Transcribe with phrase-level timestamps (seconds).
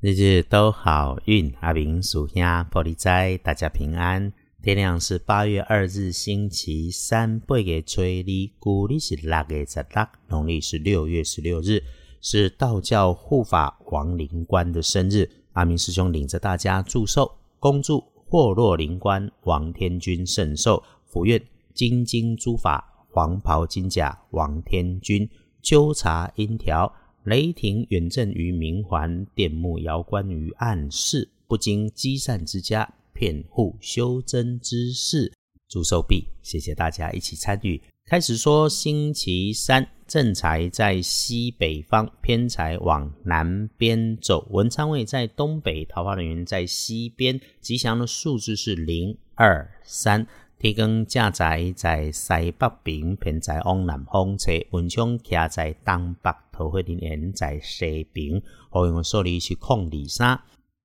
[0.00, 4.32] 日日都好运，阿明属兄玻璃斋，大家平安。
[4.62, 11.82] 天亮是八月二日，星期三，八月初二，古历是六月十六，农历是六月十六日，
[12.20, 15.28] 是道教护法王灵官的生日。
[15.54, 17.28] 阿明师兄领着大家祝寿，
[17.58, 21.42] 恭祝祸落灵官王天君圣寿，福愿
[21.74, 25.28] 金经诸法，黄袍金甲王天君，
[25.60, 26.94] 纠察阴条。
[27.28, 31.28] 雷霆远震于冥环，电木遥观于暗室。
[31.46, 35.30] 不经积善之家，骗户修真之事。
[35.68, 37.78] 祝寿毕，谢谢大家一起参与。
[38.06, 44.48] 开始说，星期三正财在西北方，偏财往南边走。
[44.48, 47.38] 文昌位在东北，桃花人员在西边。
[47.60, 50.26] 吉祥的数字是零二三。
[50.60, 58.42] 天光正在在西北边，偏在往南方吹，文昌徛在东北，桃花林缘在西边。
[58.68, 60.40] 好用说理是控理三。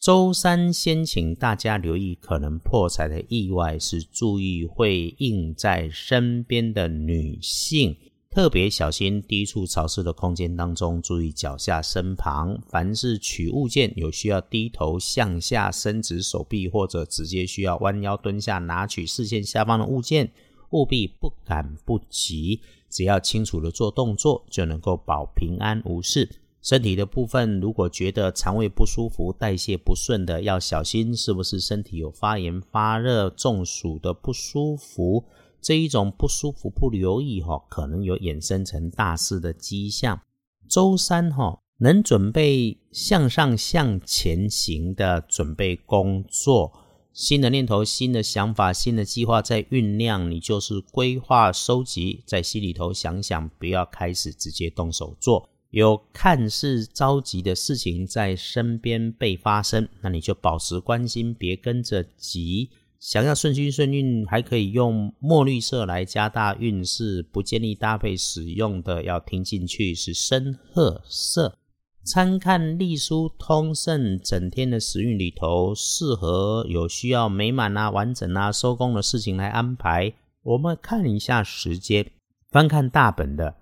[0.00, 7.94] 周三先请大家留意可能破财的意外，是注意会应在身边的女性。
[8.30, 12.56] 特别小心低处潮湿的空间当中，注意脚下身旁。
[12.68, 20.30] 凡是取物件有需要低头向下伸直手臂，或者直接需要弯腰蹲下拿取视线下方的物件，
[20.70, 26.28] 务必不敢不急，只要清楚的做动作，就能够保平安无事。
[26.60, 35.24] 身体的部分，如果觉得肠胃不舒服、代谢不顺的，要小心是不是身体有发炎、发热、中暑的不舒服。
[35.60, 40.20] 这一种不舒服不留意哈，可能有衍生成大事的迹象。
[40.68, 46.72] 周三哈，能准备向上向前行的准备工作，
[47.12, 55.48] 新的念头、新的想法、新的计划在酝酿，你就是规划收集，在心里头想想，不要开始直接动手做。
[55.70, 62.70] 有看似着急的事情在身边被发生，那你就保持关心，别跟着急。
[63.00, 67.22] 想要顺心顺运，还可以用墨绿色来加大运势。
[67.22, 71.56] 不建议搭配使用的，要听进去是深褐色。
[72.04, 80.12] 参看隶书通胜，整天的时运里头，适合有需要美满啊、完整啊、收工的事情来安排。
[80.42, 82.10] 我们看一下时间，
[82.50, 83.54] 翻看大本的。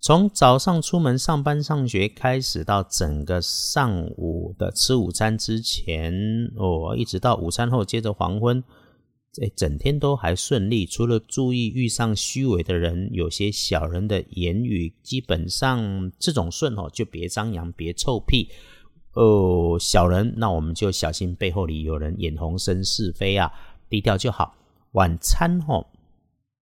[0.00, 6.14] 从早上出门上班上学开始，到整个上午的吃午餐之前，
[6.56, 8.62] 哦，一直到午餐后，接着黄昏，
[9.32, 10.86] 这整天都还顺利。
[10.86, 18.48] 除了注意遇上虚伪的人，有些小人的言语，基本上这种顺哦，就别张扬，别臭屁
[19.14, 19.76] 哦。
[19.80, 23.50] 小人，那我们就小心背后里有人眼红生是非啊，
[23.90, 24.54] 低调就好。
[24.92, 25.84] 晚餐哦。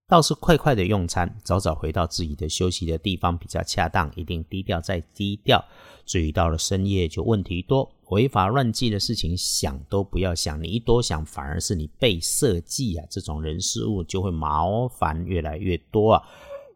[0.09, 4.09] 倒是快快的用餐，早早回到自己的休息的地方比较恰当。
[4.15, 5.61] 一定低调再低调。
[6.05, 10.63] 至于到了深夜就问题多，违法乱纪的事情想都不要想。
[10.63, 13.05] 你一多想，反而是你被设计啊！
[13.09, 16.23] 这种人事物就会麻烦越来越多啊。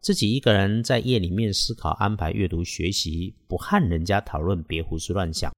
[0.01, 5.49] 自己一个人在夜里面思考、安排阅读、学习，不和人家讨论，别胡思乱想。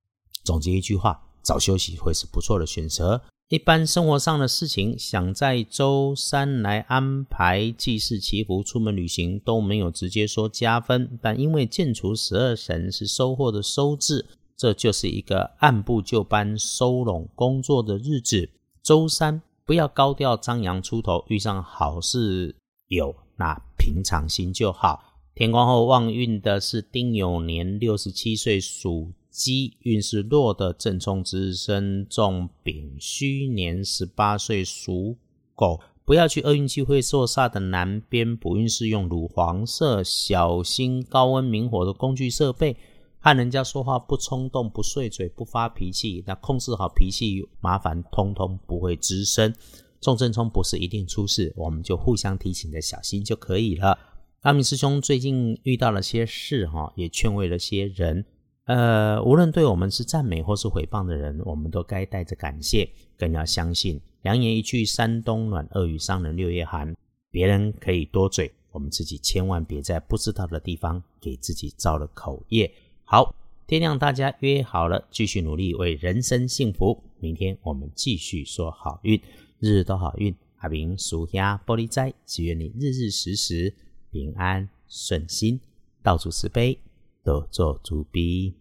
[0.44, 3.20] 总结一句话：早休息会是不错的选择。
[3.54, 14.26] 一般生活上的事情，想在周三来安排祭祀祈福、出门旅行都没有直接说加分，但因为建除十二神是收获的收字，
[14.58, 18.50] 这就是一个按部就班收拢工作的日子。
[18.82, 22.56] 周三不要高调张扬出头，遇上好事
[22.88, 25.00] 有，那平常心就好。
[25.36, 29.12] 天光后旺运的是丁酉年六十七岁属。
[29.34, 35.18] 鸡运势弱的正冲之身重丙戌年十八岁属
[35.56, 42.78] 狗，不要去厄运机会坐煞的南边补运势用乳黄色，小心高温明火的工具设备，
[43.20, 49.52] 和人家说话不冲动、不碎嘴、不发脾气，那控制好脾气，麻烦通通不会滋生。
[50.00, 53.98] 重正冲不是一定出事，我们就互相提醒的小心就可以了。
[54.42, 58.24] 阿明师兄最近遇到了些事哈，也劝慰了些人。
[58.66, 66.96] 呃，无论对我们是赞美或是诽谤的人，我们都该带着感谢，更要相信良言一句三冬暖，恶语伤人六月寒。
[67.30, 72.72] 别人可以多嘴，我们自己千万别在不知道的地方给自己造了口业。
[73.04, 73.36] 好，
[73.68, 77.04] 天亮，大家约好了，继续努力为人生幸福。
[77.20, 79.20] 明天我们继续说好运，
[79.60, 80.34] 日日都好运。
[80.60, 83.74] 阿明属下玻璃斋，祈愿你日日时时
[84.10, 85.60] 平安顺心，
[86.02, 86.78] 到处慈悲。
[87.24, 88.56] 都做主笔。